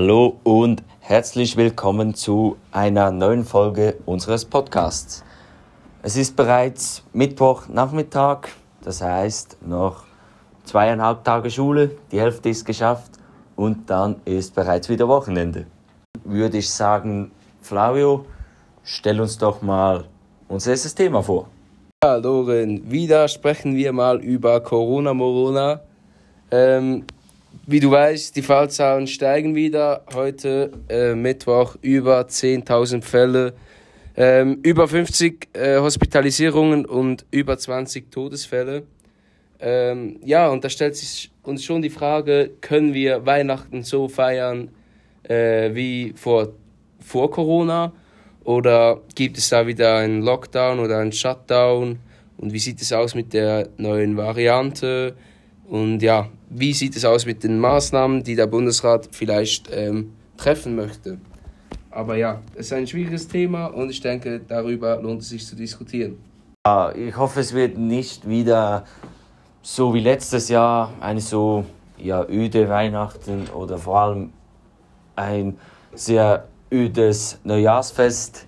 Hallo 0.00 0.38
und 0.44 0.84
herzlich 1.00 1.56
willkommen 1.56 2.14
zu 2.14 2.56
einer 2.70 3.10
neuen 3.10 3.44
Folge 3.44 3.96
unseres 4.06 4.44
Podcasts. 4.44 5.24
Es 6.02 6.16
ist 6.16 6.36
bereits 6.36 7.02
Mittwochnachmittag, 7.12 8.42
das 8.80 9.02
heißt 9.02 9.56
noch 9.66 10.04
zweieinhalb 10.62 11.24
Tage 11.24 11.50
Schule, 11.50 11.96
die 12.12 12.20
Hälfte 12.20 12.48
ist 12.48 12.64
geschafft 12.64 13.10
und 13.56 13.90
dann 13.90 14.20
ist 14.24 14.54
bereits 14.54 14.88
wieder 14.88 15.08
Wochenende. 15.08 15.66
Würde 16.22 16.58
ich 16.58 16.70
sagen, 16.70 17.32
Flavio, 17.60 18.24
stell 18.84 19.20
uns 19.20 19.36
doch 19.36 19.62
mal 19.62 20.04
unser 20.46 20.70
erstes 20.70 20.94
Thema 20.94 21.24
vor. 21.24 21.48
Ja, 22.04 22.14
Loren, 22.14 22.88
wieder 22.88 23.26
sprechen 23.26 23.74
wir 23.74 23.92
mal 23.92 24.20
über 24.20 24.60
Corona 24.60 25.12
Morona. 25.12 25.80
Ähm, 26.52 27.02
wie 27.66 27.80
du 27.80 27.90
weißt, 27.90 28.34
die 28.36 28.42
Fallzahlen 28.42 29.06
steigen 29.06 29.54
wieder. 29.54 30.04
Heute 30.14 30.72
äh, 30.88 31.14
Mittwoch 31.14 31.76
über 31.82 32.22
10.000 32.22 33.02
Fälle, 33.02 33.54
ähm, 34.16 34.58
über 34.62 34.88
50 34.88 35.48
äh, 35.52 35.78
Hospitalisierungen 35.78 36.86
und 36.86 37.26
über 37.30 37.58
20 37.58 38.10
Todesfälle. 38.10 38.84
Ähm, 39.60 40.18
ja, 40.24 40.48
und 40.48 40.64
da 40.64 40.70
stellt 40.70 40.96
sich 40.96 41.30
uns 41.42 41.64
schon 41.64 41.82
die 41.82 41.90
Frage, 41.90 42.50
können 42.60 42.94
wir 42.94 43.26
Weihnachten 43.26 43.82
so 43.82 44.08
feiern 44.08 44.70
äh, 45.24 45.74
wie 45.74 46.12
vor, 46.16 46.48
vor 47.00 47.30
Corona? 47.30 47.92
Oder 48.44 49.02
gibt 49.14 49.36
es 49.36 49.50
da 49.50 49.66
wieder 49.66 49.96
einen 49.96 50.22
Lockdown 50.22 50.78
oder 50.78 50.98
einen 50.98 51.12
Shutdown? 51.12 51.98
Und 52.38 52.52
wie 52.52 52.58
sieht 52.58 52.80
es 52.80 52.92
aus 52.92 53.14
mit 53.14 53.32
der 53.32 53.68
neuen 53.76 54.16
Variante? 54.16 55.16
Und 55.68 56.00
ja, 56.00 56.28
wie 56.48 56.72
sieht 56.72 56.96
es 56.96 57.04
aus 57.04 57.26
mit 57.26 57.44
den 57.44 57.58
Maßnahmen, 57.58 58.22
die 58.22 58.34
der 58.34 58.46
Bundesrat 58.46 59.08
vielleicht 59.12 59.68
ähm, 59.70 60.14
treffen 60.38 60.74
möchte? 60.74 61.18
Aber 61.90 62.16
ja, 62.16 62.40
es 62.54 62.66
ist 62.66 62.72
ein 62.72 62.86
schwieriges 62.86 63.28
Thema 63.28 63.66
und 63.66 63.90
ich 63.90 64.00
denke, 64.00 64.40
darüber 64.46 65.00
lohnt 65.00 65.22
es 65.22 65.28
sich 65.28 65.46
zu 65.46 65.56
diskutieren. 65.56 66.18
Ja, 66.66 66.92
ich 66.94 67.16
hoffe, 67.16 67.40
es 67.40 67.52
wird 67.52 67.76
nicht 67.76 68.28
wieder 68.28 68.84
so 69.62 69.92
wie 69.92 70.00
letztes 70.00 70.48
Jahr 70.48 70.92
eine 71.00 71.20
so 71.20 71.66
ja, 71.98 72.24
öde 72.26 72.68
Weihnachten 72.68 73.48
oder 73.48 73.78
vor 73.78 73.98
allem 73.98 74.32
ein 75.16 75.58
sehr 75.94 76.46
ödes 76.72 77.38
Neujahrsfest. 77.44 78.46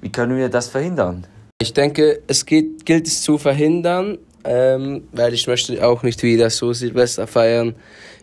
Wie 0.00 0.10
können 0.10 0.36
wir 0.36 0.48
das 0.48 0.68
verhindern? 0.68 1.26
Ich 1.60 1.72
denke, 1.72 2.22
es 2.26 2.46
geht, 2.46 2.86
gilt 2.86 3.06
es 3.06 3.22
zu 3.22 3.38
verhindern, 3.38 4.18
ähm, 4.46 5.08
weil 5.12 5.34
ich 5.34 5.46
möchte 5.46 5.86
auch 5.86 6.02
nicht 6.02 6.22
wieder 6.22 6.50
so 6.50 6.72
Silvester 6.72 7.26
feiern 7.26 7.74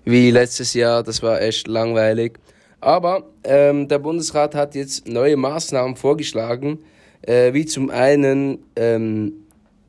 wie 0.06 0.32
letztes 0.32 0.74
Jahr. 0.74 1.04
Das 1.04 1.22
war 1.22 1.42
echt 1.42 1.68
langweilig. 1.68 2.40
Aber 2.82 3.24
ähm, 3.44 3.88
der 3.88 4.00
Bundesrat 4.00 4.56
hat 4.56 4.76
jetzt 4.76 5.08
neue 5.08 5.38
Maßnahmen 5.38 5.96
vorgeschlagen, 5.96 6.80
äh, 7.22 7.54
wie 7.54 7.66
zum 7.66 7.90
einen 7.90 8.60
ähm, 8.76 9.34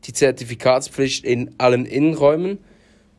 die 0.05 0.13
Zertifikatspflicht 0.13 1.25
in 1.25 1.55
allen 1.59 1.87
Innenräumen 1.87 2.59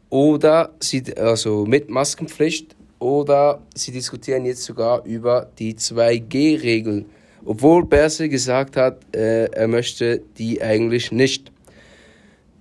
oder 0.10 0.72
sie, 0.80 1.04
also 1.18 1.66
mit 1.66 1.90
Maskenpflicht 1.90 2.76
oder 3.00 3.62
sie 3.74 3.92
diskutieren 3.92 4.46
jetzt 4.46 4.64
sogar 4.64 5.04
über 5.06 5.50
die 5.60 5.76
2G-Regeln, 5.76 7.06
obwohl 7.44 7.86
Berse 7.86 8.30
gesagt 8.30 8.78
hat, 8.78 9.00
äh, 9.16 9.46
er 9.46 9.68
möchte 9.68 10.22
die 10.38 10.62
eigentlich 10.62 11.12
nicht. 11.12 11.52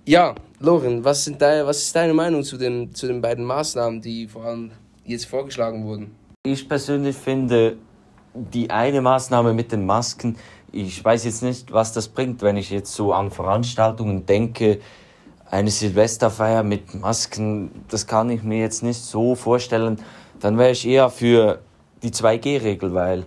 Ja, 0.05 0.35
Loren, 0.59 1.03
was, 1.03 1.25
sind 1.25 1.41
deine, 1.41 1.65
was 1.65 1.79
ist 1.81 1.95
deine 1.95 2.13
Meinung 2.13 2.43
zu 2.43 2.57
den, 2.57 2.93
zu 2.93 3.07
den 3.07 3.21
beiden 3.21 3.43
Maßnahmen, 3.43 4.01
die 4.01 4.27
vor 4.27 4.45
allem 4.45 4.71
jetzt 5.03 5.25
vorgeschlagen 5.25 5.85
wurden? 5.85 6.15
Ich 6.43 6.67
persönlich 6.67 7.15
finde 7.15 7.77
die 8.33 8.69
eine 8.69 9.01
Maßnahme 9.01 9.53
mit 9.53 9.71
den 9.71 9.85
Masken, 9.85 10.37
ich 10.71 11.03
weiß 11.03 11.23
jetzt 11.23 11.41
nicht, 11.41 11.71
was 11.71 11.93
das 11.93 12.09
bringt, 12.09 12.41
wenn 12.41 12.57
ich 12.57 12.69
jetzt 12.69 12.93
so 12.93 13.13
an 13.13 13.31
Veranstaltungen 13.31 14.25
denke. 14.25 14.79
Eine 15.49 15.71
Silvesterfeier 15.71 16.63
mit 16.63 16.93
Masken, 16.93 17.71
das 17.87 18.07
kann 18.07 18.29
ich 18.29 18.43
mir 18.43 18.59
jetzt 18.59 18.83
nicht 18.83 19.01
so 19.01 19.35
vorstellen. 19.35 20.01
Dann 20.41 20.57
wäre 20.57 20.71
ich 20.71 20.85
eher 20.85 21.09
für 21.09 21.59
die 22.03 22.11
2G-Regel, 22.11 22.93
weil 22.93 23.25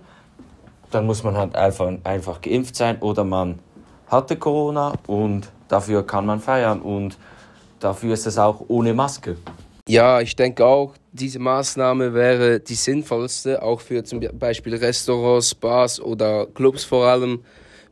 dann 0.91 1.07
muss 1.07 1.23
man 1.23 1.37
halt 1.37 1.55
einfach, 1.55 1.91
einfach 2.03 2.39
geimpft 2.41 2.75
sein 2.75 2.99
oder 2.99 3.23
man 3.23 3.57
hatte 4.07 4.37
Corona 4.37 4.93
und 5.07 5.49
dafür 5.69 6.05
kann 6.05 6.25
man 6.25 6.41
feiern 6.41 6.81
und 6.81 7.17
dafür 7.79 8.13
ist 8.13 8.27
es 8.27 8.37
auch 8.37 8.65
ohne 8.67 8.93
Maske. 8.93 9.37
Ja, 9.87 10.21
ich 10.21 10.35
denke 10.35 10.65
auch, 10.65 10.93
diese 11.13 11.39
Maßnahme 11.39 12.13
wäre 12.13 12.59
die 12.59 12.75
sinnvollste, 12.75 13.63
auch 13.63 13.81
für 13.81 14.03
zum 14.03 14.19
Beispiel 14.19 14.75
Restaurants, 14.75 15.55
Bars 15.55 15.99
oder 15.99 16.45
Clubs 16.53 16.83
vor 16.83 17.07
allem, 17.07 17.43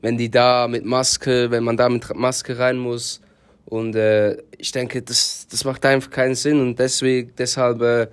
wenn 0.02 0.18
die 0.18 0.30
da 0.30 0.68
mit 0.68 0.86
Maske, 0.86 1.50
wenn 1.50 1.64
man 1.64 1.78
da 1.78 1.90
mit 1.90 2.14
Maske 2.16 2.60
rein 2.60 2.78
muss. 2.78 3.22
Und 3.66 3.96
äh, 3.96 4.38
ich 4.58 4.72
denke, 4.72 5.02
das, 5.02 5.48
das 5.50 5.66
macht 5.66 5.86
einfach 5.86 6.12
keinen 6.12 6.36
Sinn 6.36 6.62
und 6.62 6.78
deswegen, 6.78 7.34
deshalb 7.38 7.82
äh, 7.82 8.08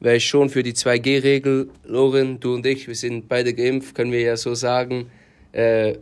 wäre 0.00 0.16
ich 0.16 0.26
schon 0.26 0.48
für 0.48 0.62
die 0.62 0.72
2G-Regel. 0.72 1.70
Loren, 1.84 2.38
du 2.38 2.54
und 2.54 2.64
ich, 2.66 2.86
wir 2.86 2.94
sind 2.94 3.28
beide 3.28 3.52
geimpft, 3.52 3.94
können 3.94 4.12
wir 4.12 4.20
ja 4.20 4.36
so 4.36 4.54
sagen. 4.54 5.10
Äh, 5.52 5.94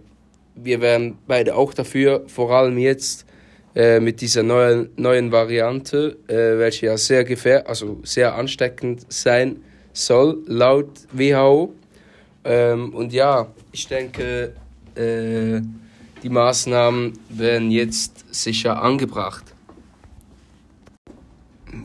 wir 0.54 0.80
wären 0.80 1.18
beide 1.26 1.54
auch 1.54 1.74
dafür, 1.74 2.24
vor 2.26 2.50
allem 2.50 2.78
jetzt 2.78 3.26
äh, 3.74 4.00
mit 4.00 4.20
dieser 4.20 4.42
neuen, 4.42 4.90
neuen 4.96 5.32
Variante, 5.32 6.18
äh, 6.28 6.58
welche 6.58 6.86
ja 6.86 6.96
sehr 6.98 7.24
gefähr 7.24 7.68
also 7.68 8.00
sehr 8.02 8.34
ansteckend 8.34 9.06
sein 9.08 9.56
soll, 9.92 10.42
laut 10.46 10.90
WHO. 11.12 11.74
Ähm, 12.44 12.94
und 12.94 13.12
ja, 13.12 13.46
ich 13.72 13.86
denke, 13.86 14.54
äh, 14.94 15.60
die 16.22 16.28
Maßnahmen 16.28 17.18
werden 17.30 17.70
jetzt 17.70 18.34
sicher 18.34 18.82
angebracht. 18.82 19.44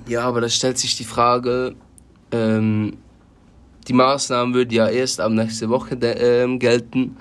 Ja, 0.08 0.22
aber 0.22 0.42
da 0.42 0.50
stellt 0.50 0.78
sich 0.78 0.98
die 0.98 1.06
Frage, 1.06 1.76
ähm, 2.32 2.98
die 3.88 3.94
Maßnahmen 3.94 4.54
würden 4.54 4.72
ja 4.72 4.90
erst 4.90 5.22
ab 5.22 5.32
nächste 5.32 5.70
Woche 5.70 5.96
äh, 5.96 6.58
gelten 6.58 7.16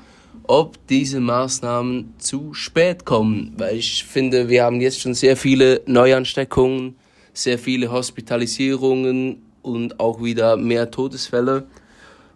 ob 0.49 0.87
diese 0.89 1.21
Maßnahmen 1.21 2.15
zu 2.19 2.55
spät 2.55 3.05
kommen, 3.05 3.55
weil 3.57 3.77
ich 3.77 4.05
finde, 4.05 4.49
wir 4.49 4.65
haben 4.65 4.81
jetzt 4.81 5.01
schon 5.01 5.15
sehr 5.15 5.37
viele 5.37 5.83
Neuansteckungen, 5.87 6.97
sehr 7.33 7.59
viele 7.59 7.91
Hospitalisierungen 7.91 9.43
und 9.63 10.01
auch 10.01 10.23
wieder 10.23 10.57
mehr 10.57 10.91
Todesfälle. 10.91 11.67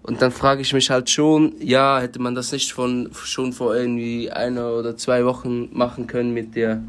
Und 0.02 0.22
dann 0.22 0.32
frage 0.32 0.62
ich 0.62 0.72
mich 0.72 0.90
halt 0.90 1.10
schon, 1.10 1.54
ja, 1.60 2.00
hätte 2.00 2.20
man 2.20 2.34
das 2.34 2.52
nicht 2.52 2.72
von, 2.72 3.10
schon 3.12 3.52
vor 3.52 3.76
irgendwie 3.76 4.30
einer 4.30 4.72
oder 4.72 4.96
zwei 4.96 5.24
Wochen 5.24 5.68
machen 5.72 6.06
können 6.06 6.32
mit 6.32 6.56
der 6.56 6.82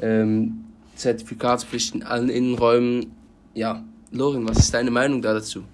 ähm, 0.00 0.64
Zertifikatspflicht 0.94 1.94
in 1.94 2.02
allen 2.02 2.28
Innenräumen? 2.28 3.12
Ja, 3.54 3.82
Lorin, 4.10 4.48
was 4.48 4.58
ist 4.58 4.74
deine 4.74 4.90
Meinung 4.90 5.22
da 5.22 5.32
dazu? 5.32 5.64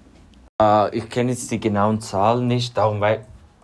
Äh, 0.61 0.97
ich 0.97 1.09
kenne 1.09 1.33
jetzt 1.33 1.51
die 1.51 1.61
genauen 1.61 2.01
Zahlen 2.01 2.47
nicht, 2.47 2.77
darum 2.77 3.01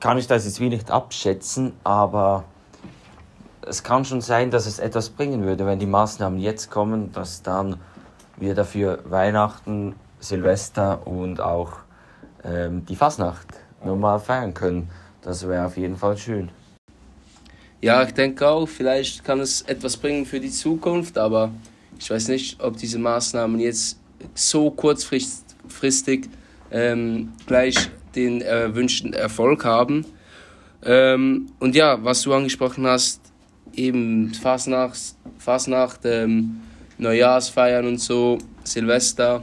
kann 0.00 0.18
ich 0.18 0.26
das 0.26 0.44
jetzt 0.44 0.60
wie 0.60 0.68
nicht 0.68 0.90
abschätzen, 0.90 1.72
aber 1.84 2.44
es 3.62 3.82
kann 3.82 4.04
schon 4.04 4.20
sein, 4.20 4.50
dass 4.50 4.66
es 4.66 4.78
etwas 4.78 5.10
bringen 5.10 5.44
würde, 5.44 5.66
wenn 5.66 5.78
die 5.78 5.86
Maßnahmen 5.86 6.38
jetzt 6.38 6.70
kommen, 6.70 7.12
dass 7.12 7.42
dann 7.42 7.76
wir 8.36 8.54
dafür 8.54 9.00
Weihnachten, 9.04 9.94
Silvester 10.20 11.06
und 11.06 11.40
auch 11.40 11.72
ähm, 12.44 12.84
die 12.86 12.96
Fasnacht 12.96 13.46
normal 13.84 14.20
feiern 14.20 14.54
können. 14.54 14.88
Das 15.22 15.46
wäre 15.48 15.66
auf 15.66 15.76
jeden 15.76 15.96
Fall 15.96 16.16
schön. 16.16 16.50
Ja, 17.80 18.02
ich 18.02 18.14
denke 18.14 18.48
auch, 18.48 18.66
vielleicht 18.66 19.24
kann 19.24 19.40
es 19.40 19.62
etwas 19.62 19.96
bringen 19.96 20.26
für 20.26 20.40
die 20.40 20.50
Zukunft, 20.50 21.18
aber 21.18 21.50
ich 21.98 22.10
weiß 22.10 22.28
nicht, 22.28 22.62
ob 22.62 22.76
diese 22.76 22.98
Maßnahmen 22.98 23.58
jetzt 23.60 23.98
so 24.34 24.70
kurzfristig 24.70 26.28
ähm, 26.70 27.32
gleich 27.46 27.90
den 28.16 28.40
erwünschten 28.40 29.12
Erfolg 29.12 29.64
haben. 29.64 30.04
Ähm, 30.84 31.46
und 31.58 31.74
ja, 31.74 32.02
was 32.02 32.22
du 32.22 32.32
angesprochen 32.32 32.86
hast, 32.86 33.20
eben 33.74 34.32
Fasnacht, 34.34 34.98
Fasnacht 35.38 36.00
ähm, 36.04 36.60
Neujahrsfeiern 36.98 37.86
und 37.86 38.00
so, 38.00 38.38
Silvester, 38.64 39.42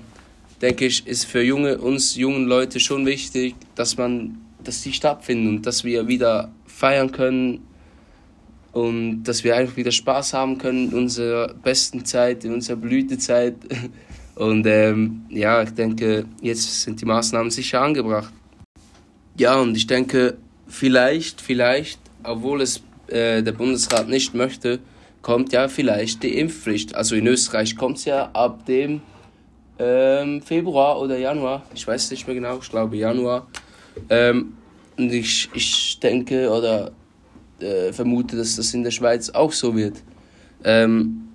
denke 0.61 0.85
ich, 0.85 1.05
ist 1.07 1.25
für 1.25 1.43
junge, 1.43 1.77
uns 1.77 2.15
jungen 2.15 2.45
Leute 2.45 2.79
schon 2.79 3.05
wichtig, 3.05 3.55
dass 3.75 3.97
man, 3.97 4.37
dass 4.63 4.81
die 4.81 4.93
stattfinden 4.93 5.47
und 5.47 5.65
dass 5.65 5.83
wir 5.83 6.07
wieder 6.07 6.51
feiern 6.65 7.11
können 7.11 7.67
und 8.71 9.23
dass 9.23 9.43
wir 9.43 9.55
einfach 9.55 9.77
wieder 9.77 9.91
Spaß 9.91 10.33
haben 10.33 10.57
können 10.57 10.89
in 10.89 10.97
unserer 10.97 11.53
besten 11.53 12.05
Zeit, 12.05 12.43
in 12.43 12.53
unserer 12.53 12.77
Blütezeit. 12.77 13.55
Und 14.35 14.65
ähm, 14.65 15.25
ja, 15.29 15.61
ich 15.61 15.69
denke, 15.75 16.25
jetzt 16.41 16.81
sind 16.81 16.99
die 16.99 17.05
Maßnahmen 17.05 17.51
sicher 17.51 17.83
angebracht. 17.83 18.33
Ja, 19.37 19.59
und 19.59 19.75
ich 19.75 19.87
denke, 19.87 20.37
vielleicht, 20.67 21.41
vielleicht, 21.41 21.99
obwohl 22.23 22.61
es 22.61 22.81
äh, 23.07 23.41
der 23.41 23.51
Bundesrat 23.51 24.07
nicht 24.07 24.35
möchte, 24.35 24.79
kommt 25.23 25.53
ja 25.53 25.67
vielleicht 25.67 26.21
die 26.21 26.37
Impfpflicht. 26.37 26.93
Also 26.93 27.15
in 27.15 27.25
Österreich 27.25 27.75
kommt 27.75 27.97
es 27.97 28.05
ja 28.05 28.29
ab 28.33 28.65
dem 28.67 29.01
ähm, 29.79 30.41
Februar 30.41 31.01
oder 31.01 31.17
Januar, 31.17 31.63
ich 31.73 31.87
weiß 31.87 32.11
nicht 32.11 32.27
mehr 32.27 32.35
genau, 32.35 32.59
ich 32.61 32.69
glaube 32.69 32.95
Januar. 32.95 33.47
Ähm, 34.09 34.53
und 34.97 35.11
ich, 35.11 35.49
ich 35.55 35.99
denke 35.99 36.51
oder 36.51 36.91
äh, 37.59 37.91
vermute, 37.91 38.37
dass 38.37 38.55
das 38.55 38.73
in 38.75 38.83
der 38.83 38.91
Schweiz 38.91 39.31
auch 39.31 39.51
so 39.51 39.75
wird. 39.75 40.03
Ähm, 40.63 41.29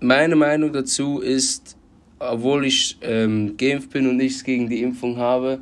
meine 0.00 0.36
Meinung 0.36 0.72
dazu 0.72 1.20
ist, 1.20 1.76
obwohl 2.18 2.64
ich 2.64 2.96
ähm, 3.02 3.56
geimpft 3.58 3.90
bin 3.90 4.08
und 4.08 4.16
nichts 4.16 4.42
gegen 4.42 4.70
die 4.70 4.82
Impfung 4.82 5.18
habe 5.18 5.60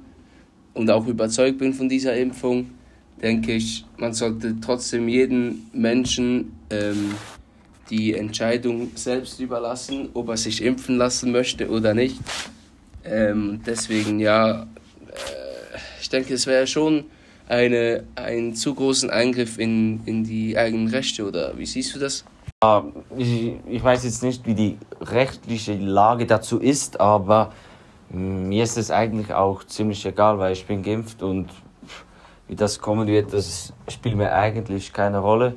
und 0.74 0.90
auch 0.90 1.06
überzeugt 1.06 1.58
bin 1.58 1.74
von 1.74 1.88
dieser 1.88 2.16
Impfung, 2.16 2.70
denke 3.20 3.52
ich, 3.52 3.84
man 3.96 4.12
sollte 4.12 4.56
trotzdem 4.60 5.08
jeden 5.08 5.68
Menschen 5.72 6.52
ähm, 6.70 7.14
die 7.90 8.14
Entscheidung 8.14 8.90
selbst 8.94 9.40
überlassen, 9.40 10.08
ob 10.14 10.28
er 10.28 10.36
sich 10.36 10.62
impfen 10.62 10.96
lassen 10.96 11.32
möchte 11.32 11.68
oder 11.68 11.92
nicht. 11.92 12.18
Ähm, 13.04 13.60
deswegen 13.66 14.20
ja, 14.20 14.62
äh, 14.62 14.66
ich 16.00 16.08
denke, 16.08 16.34
es 16.34 16.46
wäre 16.46 16.66
schon 16.66 17.04
eine, 17.48 18.04
einen 18.14 18.54
zu 18.54 18.74
großen 18.74 19.10
Eingriff 19.10 19.58
in, 19.58 20.00
in 20.06 20.22
die 20.22 20.56
eigenen 20.56 20.88
Rechte, 20.88 21.26
oder 21.26 21.58
wie 21.58 21.66
siehst 21.66 21.94
du 21.94 21.98
das? 21.98 22.24
Ich, 23.16 23.54
ich 23.68 23.82
weiß 23.82 24.04
jetzt 24.04 24.22
nicht, 24.22 24.46
wie 24.46 24.54
die 24.54 24.76
rechtliche 25.00 25.74
Lage 25.74 26.26
dazu 26.26 26.58
ist, 26.58 27.00
aber 27.00 27.52
mir 28.10 28.64
ist 28.64 28.76
es 28.76 28.90
eigentlich 28.90 29.32
auch 29.32 29.64
ziemlich 29.64 30.04
egal, 30.04 30.38
weil 30.38 30.52
ich 30.52 30.66
bin 30.66 30.82
geimpft 30.82 31.22
und 31.22 31.48
wie 32.48 32.56
das 32.56 32.80
kommen 32.80 33.06
wird, 33.06 33.32
das 33.32 33.72
spielt 33.88 34.16
mir 34.16 34.32
eigentlich 34.32 34.92
keine 34.92 35.18
Rolle. 35.18 35.54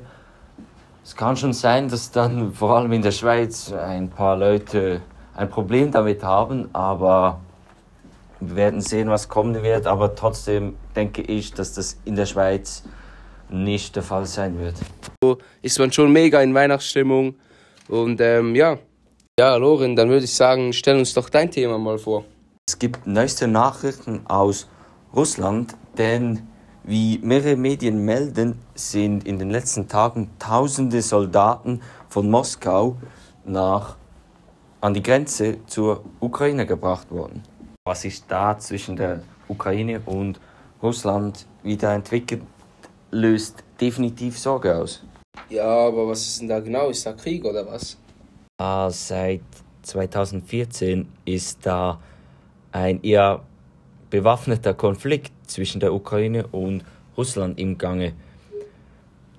Es 1.04 1.16
kann 1.16 1.36
schon 1.36 1.52
sein, 1.52 1.88
dass 1.88 2.12
dann 2.12 2.52
vor 2.52 2.76
allem 2.76 2.92
in 2.92 3.02
der 3.02 3.10
Schweiz 3.10 3.72
ein 3.72 4.08
paar 4.08 4.36
Leute 4.36 5.02
ein 5.34 5.50
Problem 5.50 5.90
damit 5.90 6.22
haben, 6.22 6.68
aber 6.72 7.40
wir 8.40 8.56
werden 8.56 8.80
sehen, 8.80 9.08
was 9.08 9.28
kommen 9.28 9.60
wird. 9.62 9.86
Aber 9.86 10.14
trotzdem 10.14 10.76
denke 10.94 11.22
ich, 11.22 11.52
dass 11.52 11.74
das 11.74 11.98
in 12.04 12.14
der 12.14 12.26
Schweiz 12.26 12.84
nicht 13.48 13.96
der 13.96 14.02
Fall 14.02 14.26
sein 14.26 14.58
wird. 14.58 14.76
Ist 15.62 15.78
man 15.78 15.92
schon 15.92 16.12
mega 16.12 16.40
in 16.40 16.54
Weihnachtsstimmung 16.54 17.34
und 17.88 18.20
ähm, 18.20 18.54
ja. 18.54 18.78
Ja, 19.38 19.56
Loren, 19.56 19.96
dann 19.96 20.08
würde 20.08 20.24
ich 20.24 20.34
sagen, 20.34 20.72
stell 20.72 20.96
uns 20.96 21.12
doch 21.12 21.28
dein 21.28 21.50
Thema 21.50 21.76
mal 21.76 21.98
vor. 21.98 22.24
Es 22.66 22.78
gibt 22.78 23.06
neueste 23.06 23.46
Nachrichten 23.46 24.26
aus 24.26 24.68
Russland, 25.14 25.76
denn 25.98 26.48
wie 26.82 27.18
mehrere 27.18 27.56
Medien 27.56 28.04
melden, 28.06 28.58
sind 28.74 29.26
in 29.28 29.38
den 29.38 29.50
letzten 29.50 29.86
Tagen 29.86 30.30
tausende 30.38 31.02
Soldaten 31.02 31.82
von 32.08 32.30
Moskau 32.30 32.96
nach, 33.44 33.96
an 34.80 34.94
die 34.94 35.02
Grenze 35.02 35.58
zur 35.66 36.04
Ukraine 36.20 36.64
gebracht 36.64 37.10
worden. 37.10 37.42
Was 37.84 38.00
sich 38.00 38.26
da 38.26 38.58
zwischen 38.58 38.96
der 38.96 39.22
Ukraine 39.46 40.00
und 40.06 40.40
Russland 40.82 41.46
wieder 41.62 41.92
entwickelt, 41.92 42.42
löst 43.10 43.62
definitiv 43.78 44.38
Sorge 44.38 44.74
aus. 44.74 45.04
Ja, 45.50 45.86
aber 45.86 46.08
was 46.08 46.22
ist 46.22 46.40
denn 46.40 46.48
da 46.48 46.60
genau? 46.60 46.88
Ist 46.88 47.04
da 47.04 47.12
Krieg 47.12 47.44
oder 47.44 47.66
was? 47.66 47.98
Ah, 48.58 48.88
seit 48.90 49.42
2014 49.82 51.06
ist 51.26 51.58
da 51.62 52.00
ein 52.74 53.02
eher 53.02 53.42
bewaffneter 54.10 54.74
Konflikt 54.74 55.32
zwischen 55.46 55.80
der 55.80 55.94
Ukraine 55.94 56.46
und 56.48 56.84
Russland 57.16 57.58
im 57.58 57.78
Gange. 57.78 58.14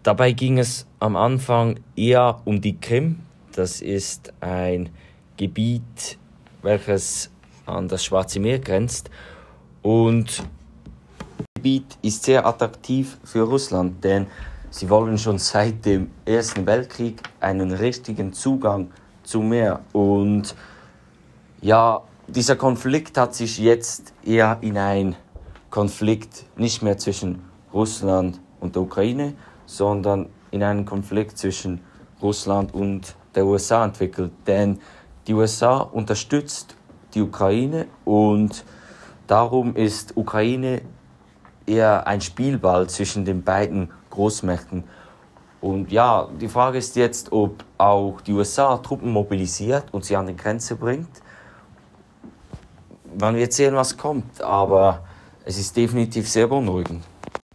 Dabei 0.03 0.31
ging 0.31 0.57
es 0.57 0.87
am 0.99 1.15
Anfang 1.15 1.79
eher 1.95 2.41
um 2.45 2.61
die 2.61 2.79
Krim. 2.79 3.19
Das 3.51 3.81
ist 3.81 4.31
ein 4.39 4.89
Gebiet, 5.35 6.17
welches 6.61 7.29
an 7.65 7.87
das 7.89 8.05
Schwarze 8.05 8.39
Meer 8.39 8.59
grenzt. 8.59 9.09
Und 9.81 10.39
das 10.39 11.45
Gebiet 11.55 11.97
ist 12.01 12.23
sehr 12.23 12.45
attraktiv 12.45 13.17
für 13.23 13.41
Russland, 13.41 14.01
denn 14.03 14.27
sie 14.69 14.89
wollen 14.89 15.17
schon 15.17 15.39
seit 15.39 15.85
dem 15.85 16.09
Ersten 16.23 16.65
Weltkrieg 16.65 17.21
einen 17.41 17.71
richtigen 17.73 18.31
Zugang 18.31 18.91
zum 19.23 19.49
Meer. 19.49 19.81
Und 19.91 20.55
ja, 21.61 22.01
dieser 22.27 22.55
Konflikt 22.55 23.17
hat 23.17 23.35
sich 23.35 23.59
jetzt 23.59 24.13
eher 24.23 24.57
in 24.61 24.77
ein 24.77 25.15
Konflikt 25.69 26.45
nicht 26.57 26.81
mehr 26.81 26.97
zwischen 26.97 27.43
Russland 27.73 28.39
und 28.59 28.75
der 28.75 28.81
Ukraine, 28.81 29.33
sondern 29.65 30.29
in 30.51 30.63
einen 30.63 30.85
Konflikt 30.85 31.37
zwischen 31.37 31.81
Russland 32.21 32.73
und 32.73 33.15
der 33.35 33.45
USA 33.45 33.85
entwickelt. 33.85 34.31
Denn 34.47 34.79
die 35.27 35.33
USA 35.33 35.77
unterstützt 35.77 36.75
die 37.13 37.21
Ukraine 37.21 37.87
und 38.05 38.63
darum 39.27 39.75
ist 39.75 40.17
Ukraine 40.17 40.81
eher 41.67 42.07
ein 42.07 42.21
Spielball 42.21 42.87
zwischen 42.87 43.25
den 43.25 43.43
beiden 43.43 43.91
Großmächten. 44.09 44.83
Und 45.61 45.91
ja, 45.91 46.27
die 46.39 46.47
Frage 46.47 46.77
ist 46.77 46.95
jetzt, 46.95 47.31
ob 47.31 47.63
auch 47.77 48.21
die 48.21 48.33
USA 48.33 48.77
Truppen 48.77 49.11
mobilisiert 49.11 49.85
und 49.91 50.05
sie 50.05 50.15
an 50.15 50.27
die 50.27 50.35
Grenze 50.35 50.75
bringt 50.75 51.21
man 53.19 53.35
wird 53.35 53.53
sehen, 53.53 53.75
was 53.75 53.97
kommt, 53.97 54.41
aber 54.41 55.05
es 55.45 55.57
ist 55.57 55.75
definitiv 55.75 56.29
sehr 56.29 56.47
beunruhigend. 56.47 57.03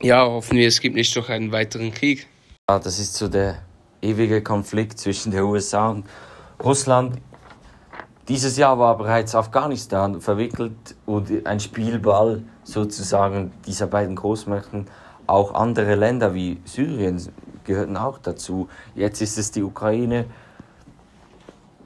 Ja, 0.03 0.25
hoffen 0.27 0.57
wir, 0.57 0.69
es 0.69 0.81
gibt 0.81 0.97
nicht 0.97 1.15
noch 1.17 1.29
einen 1.29 1.53
weiteren 1.53 1.93
Krieg. 1.93 2.27
Ja, 2.69 2.79
das 2.79 2.99
ist 2.99 3.15
so 3.15 3.29
der 3.29 3.63
ewige 4.01 4.43
Konflikt 4.43 4.99
zwischen 4.99 5.33
den 5.33 5.43
USA 5.43 5.91
und 5.91 6.07
Russland. 6.63 7.19
Dieses 8.29 8.57
Jahr 8.57 8.79
war 8.79 8.97
bereits 8.97 9.35
Afghanistan 9.35 10.21
verwickelt 10.21 10.95
und 11.05 11.47
ein 11.47 11.59
Spielball 11.59 12.45
sozusagen 12.63 13.53
dieser 13.67 13.89
beiden 13.89 14.15
Großmächten. 14.15 14.87
Auch 15.27 15.55
andere 15.55 15.97
Länder 15.97 16.33
wie 16.33 16.61
Syrien 16.65 17.21
gehörten 17.65 17.97
auch 17.97 18.19
dazu. 18.19 18.69
Jetzt 18.95 19.21
ist 19.21 19.37
es 19.37 19.51
die 19.51 19.63
Ukraine 19.63 20.27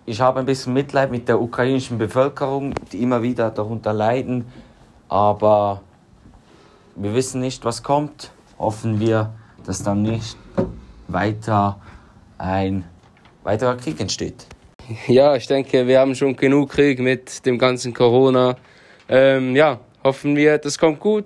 ich 0.07 0.21
habe 0.21 0.41
ein 0.41 0.47
bisschen 0.47 0.73
Mitleid 0.75 1.11
mit 1.11 1.29
der 1.29 1.41
ukrainischen 1.41 1.99
Bevölkerung, 1.99 2.75
die 2.93 3.03
immer 3.03 3.23
wieder 3.23 3.51
darunter 3.51 3.93
leiden. 3.93 4.47
Aber 5.09 5.83
wir 6.97 7.15
wissen 7.15 7.41
nicht, 7.41 7.65
was 7.65 7.83
kommt. 7.83 8.31
Hoffen 8.59 9.01
wir, 9.01 9.33
dass 9.65 9.83
dann 9.83 10.03
nicht 10.03 10.37
weiter 11.09 11.81
ein 12.39 12.85
weiterer 13.43 13.77
Krieg 13.77 14.01
entsteht. 14.01 14.47
Ja, 15.07 15.35
ich 15.35 15.47
denke, 15.47 15.87
wir 15.87 15.99
haben 15.99 16.15
schon 16.15 16.37
genug 16.37 16.73
Krieg 16.73 16.99
mit 16.99 17.47
dem 17.47 17.57
ganzen 17.57 17.95
Corona. 17.95 18.57
Ähm, 19.09 19.57
ja, 19.57 19.81
hoffen 20.03 20.37
wir, 20.37 20.59
das 20.59 20.79
kommt 20.79 21.01
gut. 21.01 21.25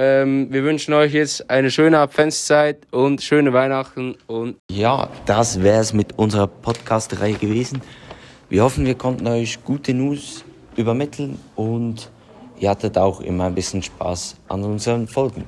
Ähm, 0.00 0.46
wir 0.52 0.62
wünschen 0.62 0.94
euch 0.94 1.12
jetzt 1.12 1.50
eine 1.50 1.72
schöne 1.72 1.98
Adventszeit 1.98 2.86
und 2.92 3.20
schöne 3.20 3.52
Weihnachten. 3.52 4.14
Und 4.28 4.54
ja, 4.70 5.08
das 5.26 5.60
wäre 5.60 5.80
es 5.80 5.92
mit 5.92 6.16
unserer 6.16 6.46
Podcast-Reihe 6.46 7.34
gewesen. 7.34 7.82
Wir 8.48 8.62
hoffen, 8.62 8.86
wir 8.86 8.94
konnten 8.94 9.26
euch 9.26 9.64
gute 9.64 9.94
News 9.94 10.44
übermitteln 10.76 11.36
und 11.56 12.12
ihr 12.60 12.70
hattet 12.70 12.96
auch 12.96 13.20
immer 13.20 13.46
ein 13.46 13.56
bisschen 13.56 13.82
Spaß 13.82 14.36
an 14.46 14.62
unseren 14.62 15.08
Folgen. 15.08 15.44